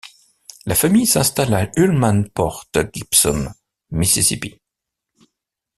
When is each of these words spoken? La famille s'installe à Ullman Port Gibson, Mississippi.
La 0.65 0.73
famille 0.73 1.05
s'installe 1.05 1.53
à 1.53 1.69
Ullman 1.75 2.23
Port 2.33 2.65
Gibson, 2.91 3.53
Mississippi. 3.91 4.59